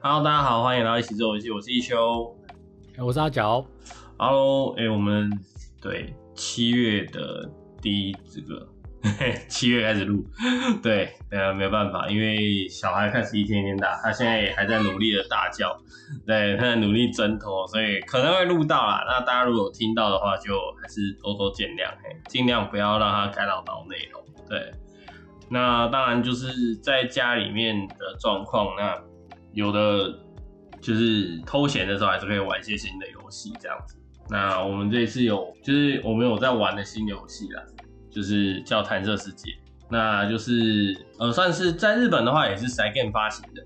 [0.00, 2.32] Hello，大家好，欢迎来到一起做游戏，我是一休，
[2.98, 3.66] 我是阿角。
[4.16, 5.28] Hello，哎、欸，我们
[5.82, 7.50] 对七月的
[7.82, 8.68] 第一这个
[9.48, 10.24] 七月开始录，
[10.80, 15.76] 对，呃，没有办法，因为小孩开始一天一天大，他现在也还在努力的大叫，
[16.24, 19.02] 对，他在努力挣脱，所以可能会录到啦。
[19.04, 24.22] 那大家如果有听到的话，就还是多多见谅，嘿，尽量不要让他干扰到内容。
[24.48, 24.70] 对，
[25.50, 28.96] 那当然就是在家里面的状况，那
[29.52, 30.18] 有的
[30.80, 33.96] 就是偷闲的时候还是可以玩一些新的游戏这样子。
[34.30, 37.62] 那我们这一次有，就是我们有在玩的新游戏啦。
[38.10, 39.52] 就是叫弹射世界，
[39.90, 43.62] 那就是呃，算是在日本的话也是 Cygames 发行的，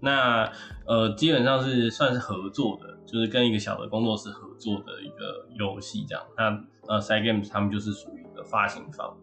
[0.00, 0.52] 那
[0.86, 6.24] 呃，基本上是算是合作的，就是跟一个小的工作室合作的一个游戏这样。
[6.36, 9.16] 那呃，Cygames 他们就是属于一个发行方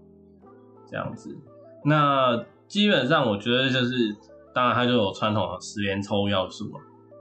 [0.90, 1.38] 这样子。
[1.84, 4.16] 那基本上我觉得就是，
[4.58, 6.80] 当然它就有传统的十连抽要素嘛，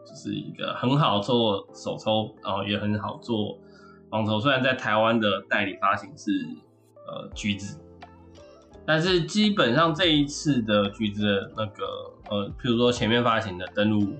[0.09, 3.59] 就是一个很好做手抽，然后也很好做
[4.11, 4.41] 防抽。
[4.41, 6.31] 虽然在台湾的代理发行是。
[7.09, 7.78] 呃，橘子，
[8.84, 11.84] 但是基本上这一次的橘子的那个
[12.28, 14.12] 呃，譬如说前面发行的登录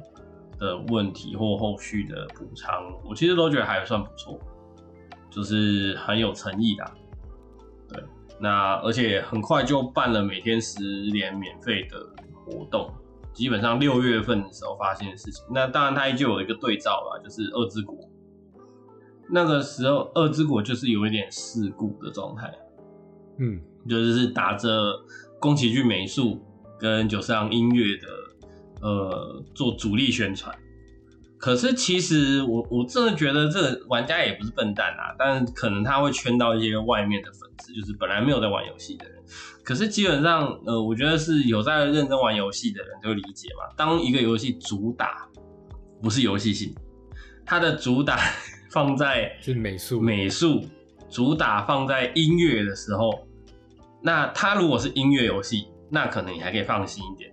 [0.57, 4.39] 的问题或后续的补偿，我其实都觉得还算不错，
[5.29, 6.85] 就是很有诚意的。
[7.89, 8.05] 对，
[8.39, 10.79] 那而且很快就办了每天十
[11.11, 11.99] 连免费的
[12.45, 12.89] 活动，
[13.37, 15.45] 基本上六月份的时候发现的事情。
[15.51, 17.95] 那当然它依旧有一个对照吧，就是二之国，
[19.31, 22.51] 那个时候二之国就是有一点事故的状态。
[23.39, 24.99] 嗯，就是打着
[25.39, 26.41] 宫崎骏美术
[26.79, 28.07] 跟久石让音乐的
[28.81, 30.59] 呃做主力宣传，
[31.39, 39.23] 可是其实我我真的觉得这个玩家也不是笨蛋啊，但可能他会圈到一些外面的粉丝，就是本来没有在玩游戏的人。
[39.63, 43.73] 可是基本上呃，我觉得是有在认真玩游戏的人就理解嘛。
[43.77, 45.29] 当一个游戏主打
[46.03, 46.75] 不是游戏性，
[47.45, 48.19] 它的主打
[48.71, 50.65] 放在是美术美术。
[51.09, 53.27] 主打放在音乐的时候，
[54.03, 57.33] 那它如果是音乐游戏，那可能你还可以放心一点。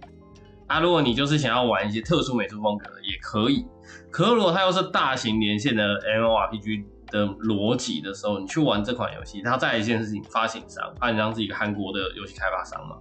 [0.67, 3.65] 啊，如果你就是想要玩一些特殊美术风格的，也可以。
[4.11, 12.97] 可如果它又是大型连线的 MO RPG 的逻辑的时候，你去玩这款游戏，它再一件事情，发行商，发行商是一个韩国的游戏开发商嘛，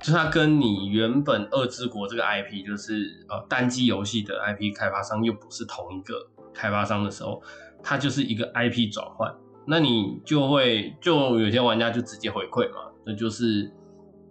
[0.00, 7.42] 就它跟你原本二之国这个 IP，就是呃单机游戏的 IP 开发商又不是同一个开发商的时候，
[7.82, 9.34] 它就是一个 IP 转换。
[9.66, 13.70] 那你就会就有些玩家就直接回馈嘛，那就是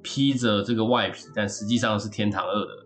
[0.02, 2.86] 披着这个外皮，但实际上是天堂二的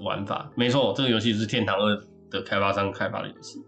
[0.00, 0.50] 玩法。
[0.54, 1.96] 没错，这个游戏是天堂二
[2.30, 3.64] 的开发商开发的游戏。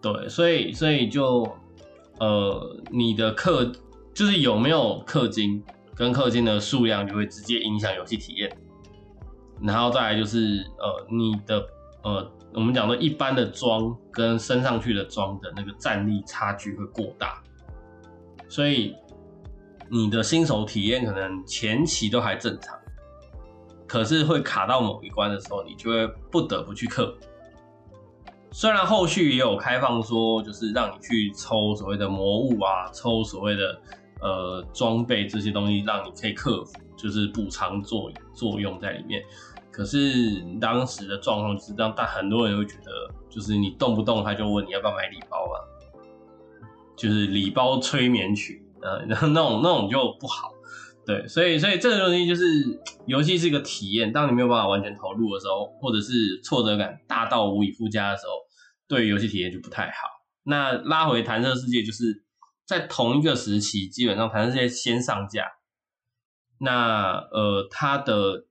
[0.00, 1.46] 对，所以所以就
[2.18, 3.74] 呃，你的氪
[4.12, 5.62] 就是有没有氪金
[5.94, 8.54] 跟氪金的数量，就会直接影响游戏体验。
[9.60, 11.66] 然后再来就是呃，你的
[12.02, 12.30] 呃。
[12.56, 17.42] 我们讲的一般的装跟升上去的装的那个战力差距会过大，
[18.48, 18.94] 所以
[19.88, 22.78] 你的新手体验可能前期都还正常，
[23.86, 27.26] 可是会卡到某一关的时候，你就会不得不去克服。
[28.50, 33.80] 虽然后续也有开放说，就是让你去抽所谓的魔物啊，抽所谓的
[34.20, 39.22] 呃装备这些东西，让你可以克服，就是补偿作作用在里面。
[39.72, 45.58] 可是当时的状况就是让大很多人会觉得，就是你动不动他就问你要不要买礼包啊，
[46.94, 50.53] 就是礼包催眠曲，呃，然后那种那种就不好，
[51.06, 52.44] 对，所以所以这个东西就是
[53.06, 58.32] 游戏是一个体验，当你没有办法完全投入的时候，或者是挫折感大到无以复加的时候，
[58.88, 60.08] 对游戏体验就不太好。
[60.44, 62.24] 那拉回弹射世界，就是
[62.66, 65.46] 在同一个时期，基本上弹射世界先上架，
[66.58, 68.46] 那呃它的。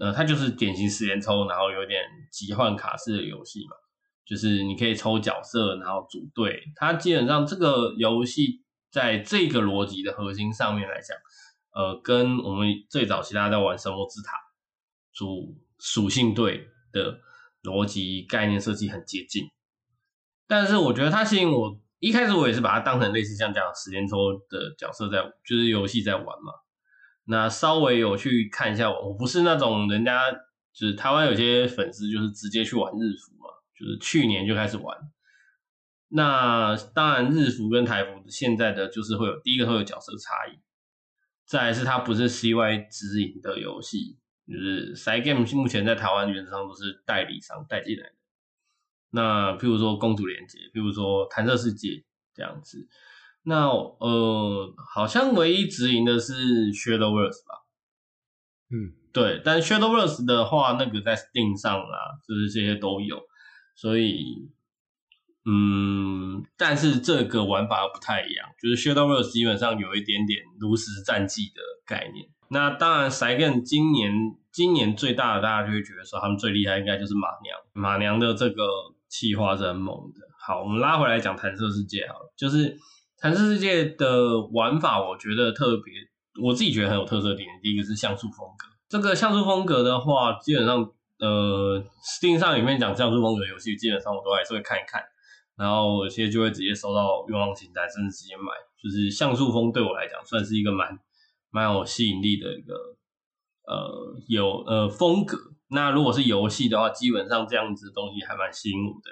[0.00, 2.00] 呃，它就是典型十连抽，然后有点
[2.32, 3.76] 集换卡式的游戏嘛，
[4.24, 6.62] 就是你可以抽角色，然后组队。
[6.74, 11.14] 它基本上这个游戏在这个逻辑的核心上面来讲，
[11.72, 14.32] 呃，跟我们最早期大家在玩神魔之塔
[15.12, 17.20] 主属性队的
[17.62, 19.48] 逻辑概念设计很接近。
[20.46, 26.52] 但是我觉得它吸引我，一开始我也是把它当成类似像这样时间抽的角色在，就是游戏在玩嘛。
[27.24, 30.32] 那稍微有去看一下，我不是那种人家，
[30.72, 34.96] 就是台湾有些粉丝就是直接去玩日服嘛，就是去年就开始玩。
[36.08, 40.58] 那当然日服跟台服现在的就是会有第一个会有角色差异，
[41.50, 44.16] 再来是它不是 CY 直营的游戏，
[44.46, 48.14] 就是 Cygames 目前在台湾原则上都是代理商带进来的。
[49.10, 52.86] 那譬如说公主连结，譬如说弹射世界这样子。
[53.42, 57.66] 那呃，好像唯一直营的是 Shadowverse 吧？
[58.70, 61.98] 嗯，对，但 Shadowverse 的话，那个在 Steam 上啊，
[62.28, 63.20] 就是这些都有，
[63.74, 64.48] 所以，
[65.46, 72.28] 嗯，但是这个玩法不太一样，就是 Shadowverse 基本上有一点点炉石战记的概念。
[72.50, 74.12] 那当然，Cygames 今年
[74.52, 77.56] 今年最大的，大家就会觉得说他们最厉害，应该就是马娘。
[77.72, 78.64] 马娘的这个
[79.08, 80.26] 企划是很猛的。
[80.46, 82.76] 好，我们拉回来讲弹射世界好了，就是
[83.18, 85.94] 弹射世界的玩法，我觉得特别，
[86.42, 87.48] 我自己觉得很有特色点。
[87.62, 88.66] 第一个是像素风格。
[88.88, 90.78] 这个像素风格的话，基本上，
[91.20, 95.00] 呃，Steam 上里面讲像素风格游戏，基本上我都还是会看一看，
[95.60, 98.44] 然后有些就会直接收到愿望清单，甚至直接买。
[98.82, 100.98] 就是像素风对我来讲，算是一个蛮
[101.50, 102.74] 蛮有吸引力的一个，
[103.66, 105.36] 呃，有呃风格。
[105.68, 109.10] 那如果是游戏的话，基本上这样子的东西还蛮吸引我的。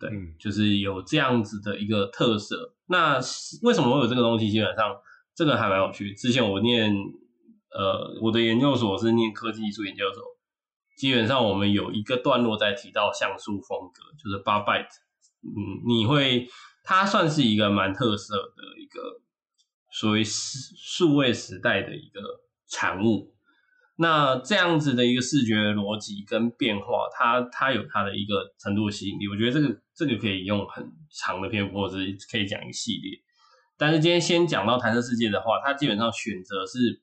[0.00, 2.74] 对，嗯、就是有这样子的一个特色。
[2.86, 3.20] 那
[3.62, 4.50] 为什么会有这个东西？
[4.50, 4.94] 基本上
[5.34, 6.12] 这个还蛮有趣。
[6.12, 6.92] 之前我念。
[7.68, 10.22] 呃，我的研究所是念科技艺术研究所，
[10.96, 14.88] 基本上我们有一个段落在提到像素风格，就是八 byte，
[15.54, 16.48] 嗯，你会，
[16.82, 19.00] 它算是一个蛮特色的一个
[19.92, 22.20] 所谓数位时代的一个
[22.68, 23.34] 产物。
[23.98, 29.28] 那这样子的一个视觉逻辑跟变化，它它有它的一个程度吸引力。
[29.28, 33.18] 我觉得这个这个可以用很长的篇幅，或者是可以讲一系列。
[33.78, 37.02] 但是今天先讲到弹射世界的话，它基本上选择是。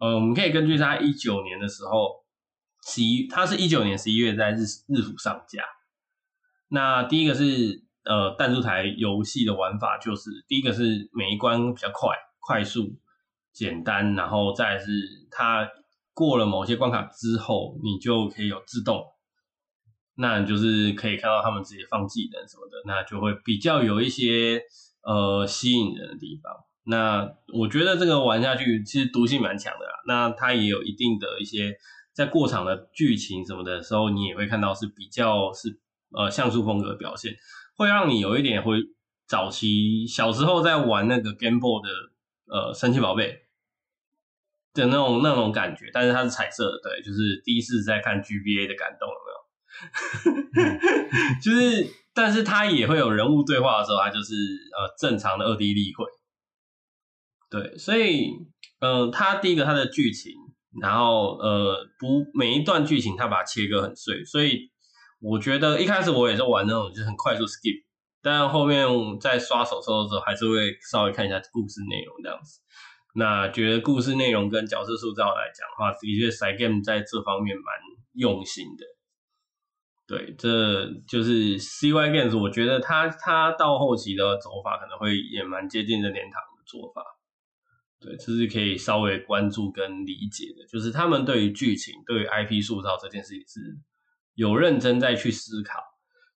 [0.00, 2.24] 呃，我们可以根据他一九年的时候，
[2.86, 5.60] 十一，他是一九年十一月在日日服上架。
[6.68, 12.96] 那第一个是呃弹珠台游戏的玩法，就是第一个是每一关比较快、快速、
[13.52, 14.86] 简单，然后再是
[15.30, 15.68] 它
[16.14, 19.04] 过了某些关卡之后，你就可以有自动，
[20.16, 24.60] 那就是可以看到他们直接放技能什么的，那就会比较有一些
[25.02, 26.52] 呃吸引人的地方。
[26.84, 29.92] 那我觉得这个玩下去其实毒性蛮强的啦。
[30.06, 31.76] 那它也有一定的一些
[32.12, 35.78] 在过场的剧情什么的时候，你也会看到是比较是
[36.16, 37.34] 呃像素风格的表现，
[37.76, 38.78] 会让你有一点会
[39.26, 41.88] 早期小时候在玩那个 Game Boy 的
[42.54, 43.42] 呃神奇宝贝
[44.74, 49.38] 的那种那种感觉，但是它是彩色的，对，就是第一次在看 GBA 的感动有没有？
[51.42, 56.04] 就是，但是它也会有人物对话的时候，它就是呃正常的二 D 立绘。
[57.50, 58.30] 对，所以，
[58.80, 60.32] 嗯、呃，它第一个它的剧情，
[60.82, 64.70] 然后呃，不每一段剧情它把它切割很碎，所以
[65.20, 67.84] 我觉得一开始我也是玩那种就是很快速 skip，
[68.22, 68.86] 但后面
[69.20, 72.60] 在刷手册的时候还是会稍微看一下故事内容这样子。
[73.14, 77.64] 那觉得故事内容跟角色塑造来讲的话，的确 Cygame 在这方面蛮
[78.12, 78.84] 用心的。
[80.06, 87.02] 对，这就是 CY Games，我觉得他他到后期的走法可能会也蛮接近任天堂的做法。
[88.00, 93.60] 对，这是可以稍微关注跟理解的，就是他们对于剧情、对于 IP 塑造这件事情是
[94.38, 95.82] 有认真再去思考，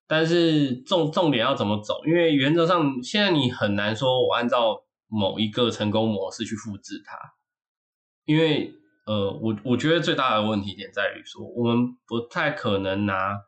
[0.09, 2.05] 但是重重点要怎么走？
[2.05, 7.17] 因为原则上现在你很难说我按照某一个成功模式去复制它，
[8.25, 8.75] 因为
[9.07, 13.39] 呃，我我觉得最大的问题点在于说，我们不太可能拿，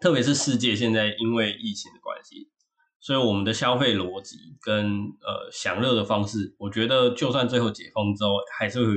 [0.00, 2.50] 特别是世界现在因为疫情的关系。
[3.00, 8.92] 所以我们的消费逻辑跟呃享乐的方式，我觉得就算最后解封之后，还是会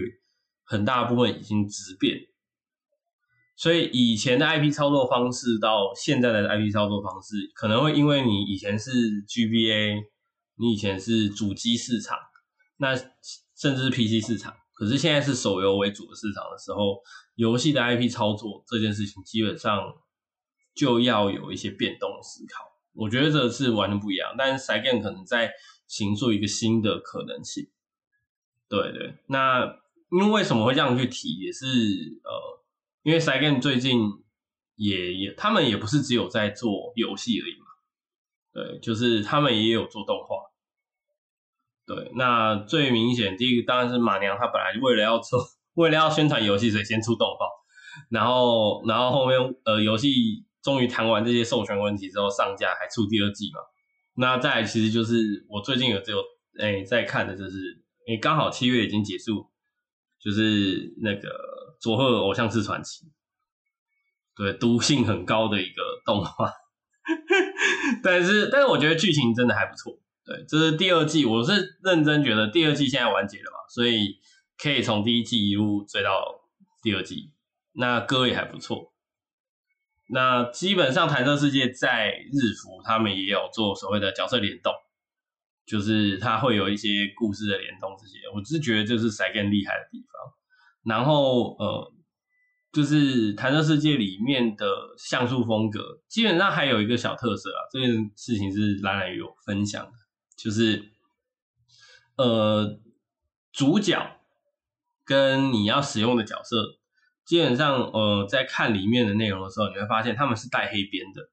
[0.65, 2.17] 很大部分已经质变。
[3.59, 8.89] 所以以前的 IP 操作方式到现在的 IP 操作方式，可能会因为你以前是
[9.27, 10.01] GBA，
[10.55, 12.17] 你以前是主机市场，
[12.77, 17.01] 那甚至是 PC 市场，可是现在是手游为主的市场的时候，
[17.35, 19.93] 游戏的 IP 操作这件事情基本上
[20.73, 22.63] 就要有一些变动思考。
[22.93, 25.51] 我觉得这是完全不一样，但是 Cygames 可能在
[25.85, 27.67] 形塑一个新的可能性。
[28.69, 29.65] 对对，那
[30.11, 31.65] 因为为什么会这样去提，也是
[32.23, 32.58] 呃，
[33.03, 33.99] 因为 Sega 最近
[34.75, 37.65] 也也，他们也不是只有在做游戏而已嘛。
[38.53, 40.37] 对，就是他们也有做动画。
[41.85, 45.39] 对，那最明显第一个当然是马娘，他本来为了要做，
[45.75, 47.45] 为了要宣传游戏，所以先出动画，
[48.09, 50.45] 然后然后后面呃游戏。
[50.61, 53.61] 终于谈完这些授权问题之后，上架还出第二季嘛？
[54.15, 56.21] 那再其实就是我最近有只有
[56.59, 59.49] 哎在看的，就是哎刚好七月已经结束，
[60.19, 61.29] 就是那个
[61.79, 63.05] 佐贺偶像式传奇，
[64.35, 66.51] 对，毒性很高的一个动画，
[68.03, 74.17] 但是但是我觉得剧情真的还不错，对，这是第二季，我是认真觉得第二季现在完结了嘛，所以
[74.57, 76.41] 可以从第一季一路追到
[76.81, 77.31] 第二季，
[77.73, 78.93] 那歌也还不错。
[80.11, 84.73] 那基本上弹射世界在日服，他们也有做所谓的角色联动，
[85.65, 90.33] 就是他会有一些故事的联动这些，我只是觉得这是 Cygames 厉害的地方。
[90.89, 91.93] 然后呃，
[92.73, 94.65] 就是弹射世界里面的
[94.97, 99.91] 像素风格，基本上还有一个小特色啊，这件事情是兰兰有分享的，
[100.35, 100.91] 就是
[102.17, 102.79] 呃，
[103.53, 104.19] 主角
[105.05, 106.79] 跟你要使用的角色，
[107.23, 111.29] 基本上呃，在看里面的内容的时候，你会发现他们是带黑边的，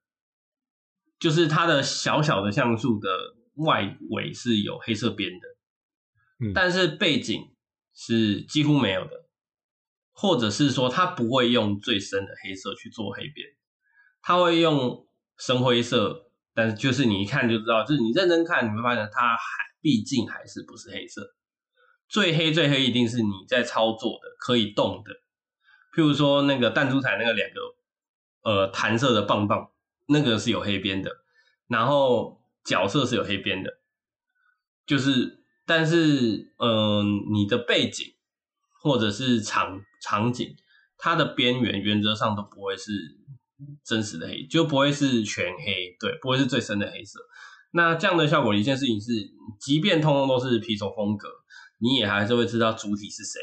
[1.19, 3.09] 就是它的小小的像素的
[3.57, 5.49] 外围是有黑色边的，
[6.47, 7.55] 嗯，但是背景
[7.95, 9.26] 是几乎没有的。
[10.19, 13.47] 或者是说，他不会用最深的黑色去做黑边，
[14.23, 15.07] 他会用
[15.37, 19.47] 深灰色，但是就是你一看就知道，就是你认真看，你会发现它还
[19.83, 21.35] 毕竟还是不是黑色。
[22.09, 25.13] 最黑最黑一定是你在操作的可以动的，
[25.95, 27.61] 譬如说那个弹珠台那个两个
[28.51, 29.71] 呃弹射的棒棒，
[30.07, 31.11] 那个是有黑边的，
[31.67, 33.81] 然后角色是有黑边的，
[34.87, 37.05] 就是但是嗯、
[37.35, 38.15] 你的背景。
[38.87, 40.55] 或者是场场景，
[40.97, 42.93] 它的边缘原则上都不会是
[43.85, 47.19] 真实的黑，就不会是全黑，对，不会是最深的黑色。
[47.73, 49.11] 那这样的效果，一件事情是，
[49.61, 51.29] 即便通通都是皮手风格，
[51.81, 53.41] 你也还是会知道主体是谁。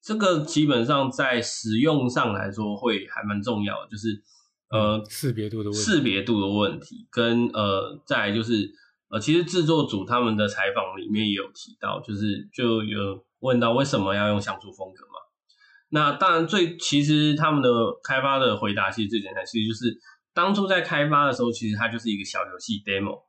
[0.00, 4.22] 这个基本上在使用上来说会还蛮重要的，就是
[4.70, 8.72] 呃识别度的问题，识别度的问题，跟呃再来就是
[9.10, 13.27] 呃其实制作组他们的采访里面也有提到，就是就有。
[13.40, 15.12] 问到为什么要用像素风格嘛？
[15.90, 17.70] 那当然最其实他们的
[18.02, 19.98] 开发的回答其实最简单，其实就是
[20.34, 23.22] 当初在开发的时候，其实它就是一个小游戏 demo，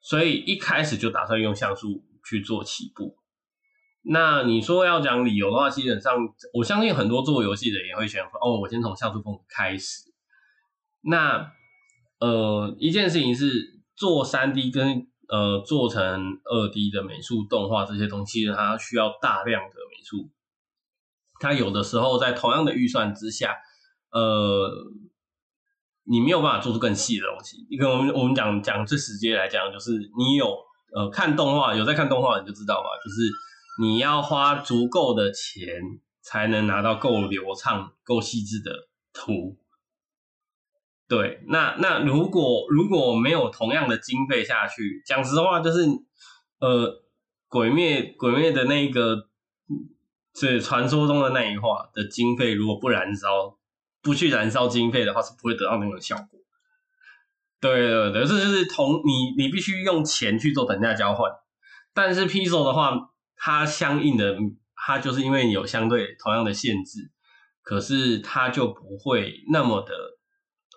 [0.00, 3.16] 所以一开始就打算用像素去做起步。
[4.02, 6.14] 那你说要讲理由的话，基本上
[6.52, 10.12] 我相信很多做游戏的也会选哦，我先从像素风开始。
[11.00, 11.52] 那
[12.20, 15.08] 呃一件事情是做三 D 跟。
[15.28, 20.30] 呃，做成二 D 的美术动画这些东西，它需要大量的美术。
[21.40, 23.56] 它有的时候在同样的预算之下，
[24.10, 24.70] 呃，
[26.04, 27.66] 你没有办法做出更细的东西。
[27.70, 30.46] 你跟我们我们讲讲最直接来讲，就是你有
[30.94, 33.30] 呃看动画，有在看动画你就知道嘛，就是
[33.82, 35.68] 你要花足够的钱
[36.22, 39.58] 才能拿到够流畅、够细致的图。
[41.08, 45.86] 对，那那如果如果没有同样的经费下去，讲实话就是，
[46.58, 47.04] 呃，
[47.46, 49.28] 鬼灭鬼灭的那个，
[50.34, 53.56] 是传说中的那一话的经费，如果不燃烧，
[54.02, 56.40] 不去燃烧经费的话，是不会得到那种效果。
[57.60, 61.30] 对对对，这就是同你你必须用钱去做等价交换，
[61.94, 64.36] 但是 Pixel 的话，它相应的
[64.74, 67.12] 它就是因为有相对同样的限制，
[67.62, 70.15] 可是它就不会那么的。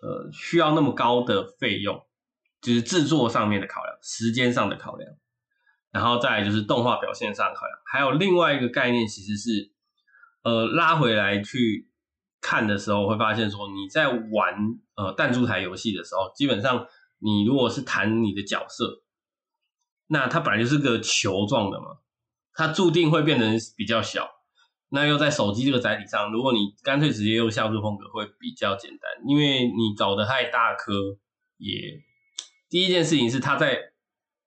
[0.02, 2.06] 呃，需要那么高的费用，
[2.62, 5.12] 就是制作上面的考量，时间上的考量，
[5.92, 9.72] 然后再就是动画表现上的考量，还有另外一个概念，其实是，
[10.44, 11.90] 呃，拉回来去
[12.42, 14.56] 看的时候，会发现说你在玩
[14.96, 16.88] 呃弹珠台游戏的时候，基本上
[17.20, 19.04] 你如果是弹你的角色，
[20.08, 21.98] 那它本来就是个球状的嘛，
[22.54, 24.39] 它注定会变成比较小。
[24.92, 30.92] 那又在手机这个载体上，如果你干脆直接用像素风格会比较简单，因为你搞得太大颗，
[31.58, 32.02] 也
[32.70, 33.78] 第一件事情是它在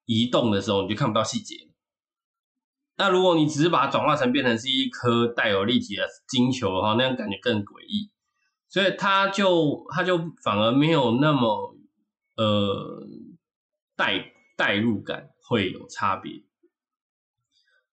[0.05, 1.69] 移动的时候你就看不到细节。
[2.97, 8.11] 那如果你只是把它转化成变成是一颗带有立体的金球的话，那样感觉更诡异，
[8.69, 11.77] 所以它就它就反而没有那么
[12.37, 13.07] 呃
[13.97, 16.33] 代代入感会有差别。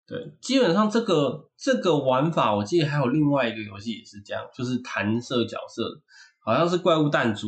[0.09, 6.01] 对，基本上这个这个玩法，我记得还有另外一个游戏也是这样，就是弹射角色，
[6.39, 7.47] 好像是怪物弹珠。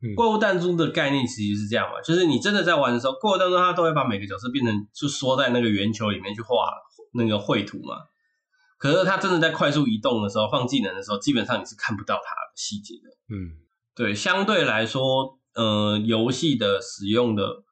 [0.00, 6.54] 嗯、怪物弹珠的概念其实是这样嘛，就是你真的在玩的时候，怪物弹珠它都会把每个角色变成就缩在那个圆球里面去画
[7.14, 7.96] 那个绘图嘛。
[8.78, 13.34] 可是它真的在快速移动的时候，放技能的时候，基本上你是看不到它的细节的。
[13.34, 13.58] 嗯，
[13.96, 17.64] 对，相对来说，呃，游戏的使用的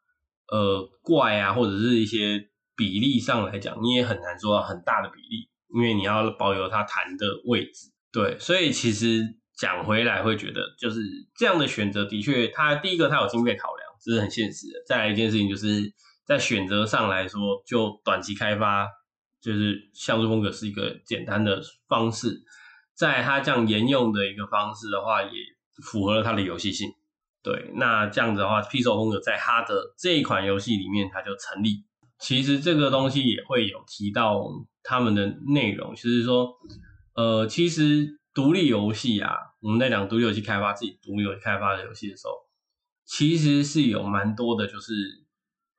[0.49, 2.49] 呃怪啊，或者是一些。
[2.78, 7.90] 比例上来讲，你也很难做到很大的比例，因为你要保有它弹的位置。
[8.12, 9.20] 对，所以其实
[9.58, 11.00] 讲回来会觉得，就是
[11.37, 14.75] 这样的选择的确，它第一个它有经费考量，这是很现实的。
[14.87, 15.92] 再来一件事情，就是
[16.25, 18.87] 在选择上来说，就短期开发，
[19.42, 22.40] 就是像素风格是一个简单的方式，
[22.94, 25.30] 在它这样沿用的一个方式的话，也
[25.82, 26.88] 符合了它的游戏性。
[27.42, 31.88] 对，那这样子的话，P 手风格在它的这一款游戏里面，它就成立。
[32.19, 34.45] 其实这个东西也会有提到
[34.83, 36.53] 他们的内容，就是说，
[37.15, 42.33] 呃，其实独立游戏啊，我们在讲独立游戏开发自己独立游戏开发的游戏的时候，
[43.05, 44.93] 其实是有蛮多的，就是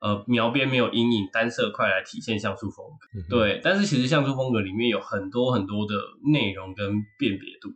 [0.00, 3.18] 呃描边没有阴影，单色块来体现像素风格。
[3.18, 5.94] 嗯、对，但是其实像素风格里面有很多很多的
[6.32, 7.68] 内容跟辨别度，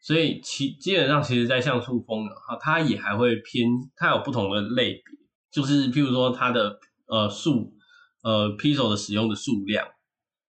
[0.00, 5.02] 所以其基本上其实，在像素风格哈，它也还会偏，它有不同的类别，
[5.50, 7.72] 就是譬如说它的呃数
[8.24, 9.86] 呃 Pixel 的使用的数量，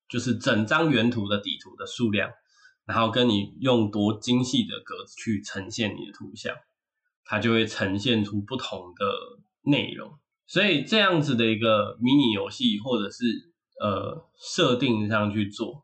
[0.10, 2.32] 就是整张原图的底图的数量。
[2.88, 6.56] 然后跟你用多精细的格子去呈现你的图像，
[7.24, 9.06] 它就会呈现出不同的
[9.64, 10.20] 内容。
[10.46, 13.26] 所以这样子的一个迷你游戏，或者是
[13.82, 15.84] 呃设定上去做，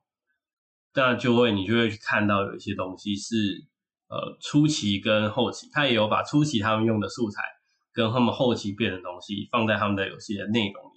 [0.93, 3.65] 那就会你就会去看到有一些东西是
[4.07, 7.41] 呃初期跟后期，它也有把初期他们用的素材
[7.91, 10.90] 跟他们后期变的东西放在他们的游戏的内容，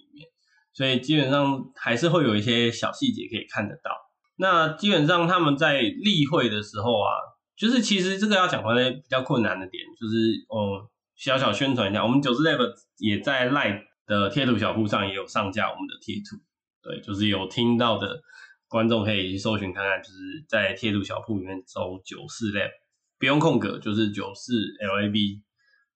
[0.75, 3.91] 所以基本上还是会有一些小细节可以看得到。
[4.35, 7.09] 那基本上他们在例会的时候啊，
[7.55, 12.59] 就是其实这个要讲回来比较困难的点，就是哦，小小宣传一下，我们 9's Lab
[12.97, 16.35] 也在 Line 的贴图小铺上也有上架我们的贴图，
[16.83, 18.19] 对，就是有听到的
[18.67, 22.71] 观众可以去搜寻看看，就是在贴图小铺里面搜 9's Lab，
[23.17, 24.51] 不用空格，就是九四
[24.83, 25.41] LAB，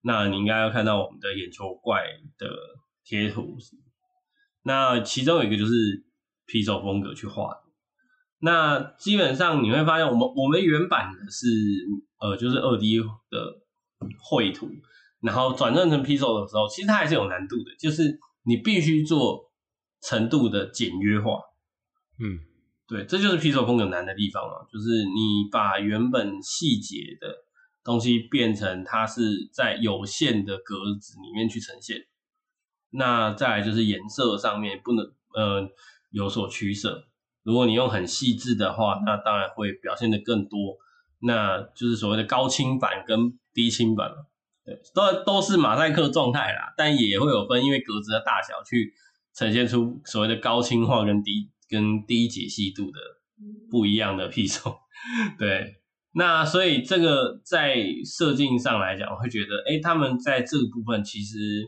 [0.03, 2.05] 那你应该要看到我们的眼球怪
[2.38, 2.48] 的
[3.03, 3.57] 贴图，
[4.69, 6.05] 那其中有一个就是
[6.45, 7.61] Pixel 风格去画的。
[8.38, 11.47] 那基本上你会发现，我们我们原版的是
[12.19, 13.05] 呃，就是二 D 的
[14.19, 14.69] 绘图，
[15.21, 19.51] 然后转换成 Pixel 的时候，其实它还是有难度的，就是你必须做
[20.03, 21.41] 程度的简约化。
[22.19, 22.38] 嗯，
[22.88, 27.33] 对，这就是 Pixel 风格难的地方嘛，就是你把原本细节的
[27.83, 32.05] 东西变成它是在有限的格子里面去呈现。
[32.91, 35.05] 那再来就是颜色上面不能
[35.36, 35.69] 呃
[36.12, 37.05] 有所取舍。
[37.43, 40.77] 如果你用很细致的话，那当然会表现得更多，
[41.22, 44.27] 那就是所谓的高清版跟低清版了。
[44.65, 48.93] 对，都都是马赛克状态啦，但也会有分，因为格子的大小去
[49.34, 52.99] 呈现出所谓的高清化跟低跟低解析度的
[53.71, 54.75] 不一样的比重。
[55.39, 61.67] 对，那所以这个在设计上来讲，我会觉得，哎、欸，他们在这个部分其实，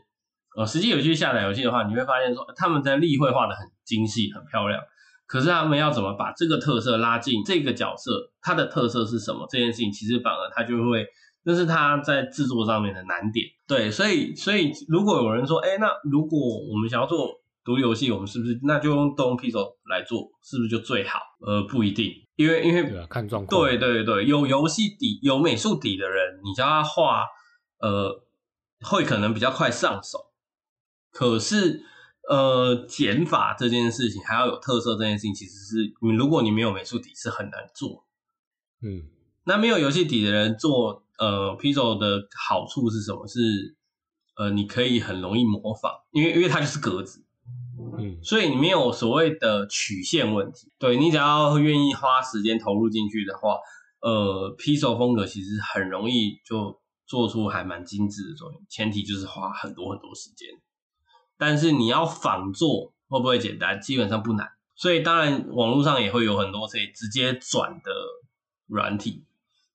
[0.56, 4.80] 呃，实际有去下载游戏的话，你会发现说他们在立绘画的很精细，很漂亮。
[5.26, 8.30] 可是他们要怎么把这个特色拉进这个角色？
[8.42, 9.46] 它的特色是什么？
[9.48, 11.06] 这件事情其实反而他就会，
[11.44, 13.46] 那是他在制作上面的难点。
[13.66, 17.30] 对，所以所以如果有人说，哎，那如果我们想要做
[17.64, 21.18] 独立游戏，我们是不是那就用动 Pixel 来做，是不是就最好？
[21.46, 23.58] 呃，不一定，因为因为对啊，看状况。
[23.58, 27.24] 对对对，有游戏底、有美术底的人，你叫他画，
[27.80, 28.22] 呃，
[28.82, 30.18] 会可能比较快上手。
[31.12, 31.84] 可是。
[32.28, 38.06] 呃，减法这件事情，还要有特色这件事情，其实是你如果你没有美术底是很难做。
[38.80, 39.02] 嗯，
[39.44, 43.26] 那没有游戏底的人做呃 p i z o 的好处是什么？
[43.26, 43.76] 是
[44.36, 47.24] 呃你可以很容易模仿，因为因为它就是格子，
[47.98, 50.72] 嗯，所以你没有所谓的曲线问题。
[50.78, 53.58] 对，你只要愿意花时间投入进去的话，
[54.00, 60.48] 呃 Pixel 风格其实很容易就做出还蛮精致的作品，前提就是花很多很多时间。
[61.44, 63.80] 但是你要仿做会不会简单？
[63.80, 64.48] 基本上不难。
[64.76, 67.90] 所以当然网络上也会有很多可以直接转的
[68.68, 69.24] 软体。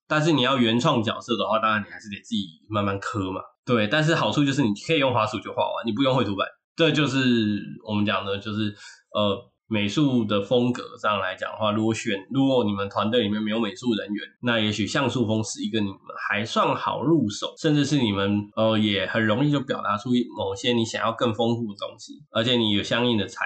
[0.06, 3.42] 但是你要原创角色的话，当然你还是得自己慢慢磕嘛。
[3.66, 6.48] 对，但是好处就是你可以用滑鼠就画完，你不用绘图板。
[6.74, 7.20] 这就是
[7.86, 8.74] 我们讲的，就是
[9.12, 9.50] 呃。
[9.68, 23.44] 美术的风格上来讲的话，如果选，如果你们团队里面没有美术人员，那也许像素风是一个你们还算好入手，甚至是你们呃也很容易就表达出某些你想要更丰富的东西，而且你有相应的材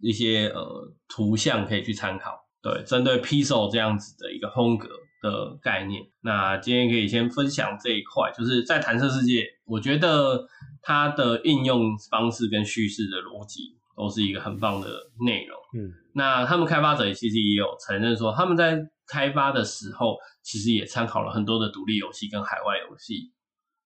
[0.00, 2.32] 一些呃图像可以去参考。
[2.62, 4.88] 对，针对 Pixel 这样子的一个风格
[5.22, 10.46] 的概念，那今天可以先分享这一块，就是在弹射世界，我觉得
[10.82, 13.79] 它的应用方式跟叙事的逻辑。
[14.00, 14.88] 都是一个很棒的
[15.24, 15.56] 内容。
[15.74, 23.32] 嗯，那他们开发者其实也有承认说，他们在开发的时候，其实也参考了很多的独立游戏跟海外游戏，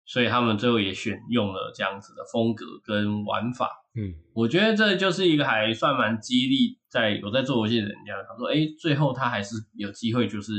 [0.04, 3.68] 所以他们最后也选用了这样子的风格跟玩法。
[3.94, 10.52] 嗯，我觉得这就是一个还算蛮激励，在有在做游戏的人家，他说，哎，最后他还是有机会，就是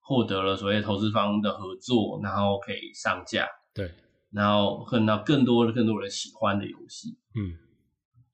[0.00, 3.46] 获得了所谓投资方的合作，然后可以上架。
[3.74, 3.92] 对，
[4.32, 7.18] 然后看到更多的更多人喜欢的游戏。
[7.34, 7.58] 嗯。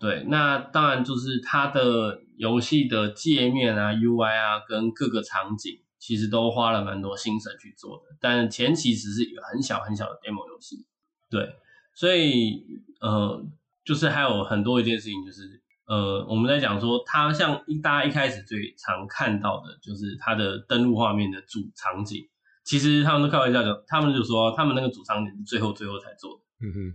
[0.00, 8.16] 对，那当然就是它的游戏的界面啊、UI 啊，跟各个场景，其实都花了蛮多心神去做的。
[8.18, 10.86] 但前期只是一个很小很小的 demo 游戏，
[11.28, 11.54] 对，
[11.94, 12.64] 所以
[13.02, 13.44] 呃，
[13.84, 22.26] 就是还有很多一件事情，就是呃，我们在讲说，它像一大家一开始最常看到的，就是它的登录画面的主场景，
[22.64, 26.66] 其实他们都开玩笑讲，他们就说他们那个主场景是最后最后才做的。
[26.66, 26.94] 嗯哼。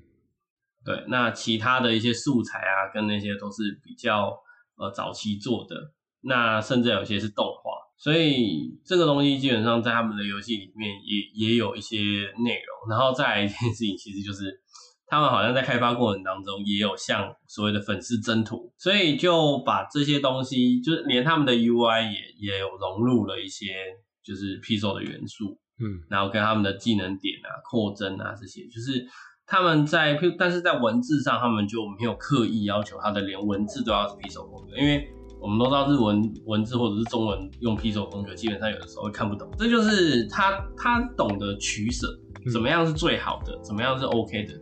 [0.85, 4.37] 对，那其他的一些素材啊，跟那些都是比较
[4.77, 5.75] 呃早期做的，
[6.21, 12.87] 那甚至有些是动画，所以这个东西基本上在他们的游戏里面也也有一些内容。
[12.87, 14.61] 然后再来一件事情，其实就是
[15.07, 23.73] 他们好像在开发过程当中也有像所谓的粉丝征途，所以就把这些东西，就是连他们的 UI 也也有融入了一些
[24.23, 29.07] 就是 Pixel 的元素，嗯，然后跟他们的技能点啊、扩增啊这些，就是。
[29.47, 35.07] 他们在，但是在文字上，他们就没有刻意要求他的连文字都要是 Pixel 风格，因为
[35.39, 39.47] 我们都知道日文文字或者是中文用 Pixel 风格，基本上有的时候会看不懂。
[39.55, 42.07] 这就是他他懂得取舍，
[42.51, 44.53] 怎么样是最好的，怎么样是 OK 的。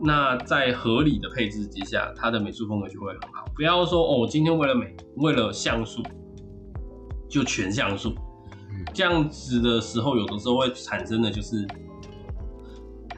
[0.00, 3.44] 那在合理的配置之下，他的美术风格就会很好。
[3.54, 6.02] 不要说哦，今天为了美，为了像素
[7.28, 8.14] 就全像素，
[8.94, 11.68] 这样子的时候，有的时候会产生的就是。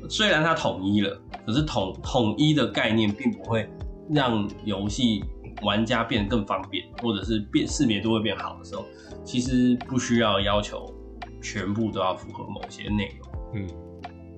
[0.08, 3.68] 虽然它统一了，可是统统一的概念并不会
[4.10, 5.24] 让游戏
[5.62, 8.84] 玩家变得更方便，或者是变识别度会变好的时候，
[9.24, 10.92] 其实不需要要求
[11.40, 13.28] 全部都要符合某些内容。
[13.54, 13.66] 嗯，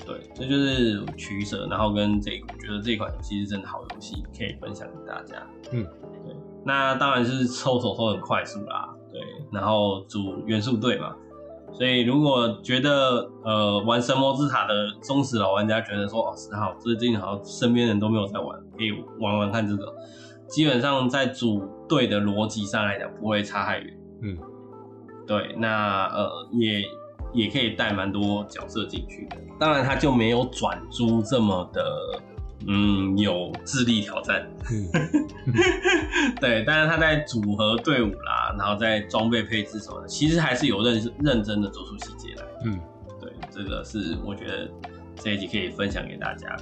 [0.04, 5.46] 对，这就是取舍，然后跟这个，我觉得这款游戏是真的好游戏，可以分享给大家。
[5.72, 5.84] 嗯，
[6.24, 11.16] 对，那当然是抽手抽很快速啦，对，然后组元素队嘛。
[11.76, 19.94] 所以，如果觉得呃玩神魔之塔的忠实老玩家觉得说哦，十号最近好像身边人都没有在玩，可以玩玩看这个。
[20.48, 23.98] 基本上在组队的逻辑上来讲，不会差太远。
[24.22, 24.38] 嗯，
[25.26, 26.82] 对，那呃也
[27.34, 29.36] 也可以带蛮多角色进去的。
[29.58, 31.82] 当然，它就没有转租这么的。
[32.68, 34.44] 嗯，有智力挑战，
[36.40, 42.44] 对，但是他在组合队伍啦，然后在装备配置什么的，其实还是有认认真的做出细节来。
[42.64, 42.80] 嗯，
[43.20, 44.68] 对，这个是我觉得
[45.14, 46.56] 这一集可以分享给大家。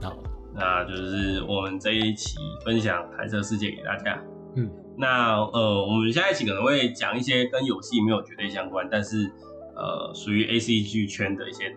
[0.00, 0.16] 好，
[0.54, 4.18] 那就是我们这一期分享《弹射世界》给大家。
[4.56, 9.30] 嗯，那呃，我们下一期可能会讲一些跟游戏没有绝对相关，但是
[9.76, 11.76] 呃，属于 ACG 圈的一些。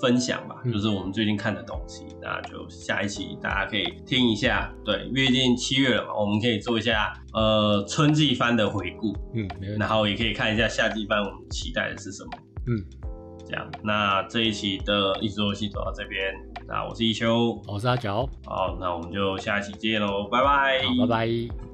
[0.00, 4.72] 分享吧，就是我们最近看的东西，嗯、那就下一期大家可以听一下。
[4.84, 12.30] 对，毕竟七月了嘛，我们可以做一下呃春季番的回顾，嗯，然后也可以看一下夏季番，我们期待的是什么，
[12.66, 12.84] 嗯，
[13.46, 13.70] 这样。
[13.82, 16.34] 那这一期的异世游戏走到这边，
[16.66, 21.71] 那我是一休，我是阿角，好，那我们就下一期见喽，拜拜，好，拜拜。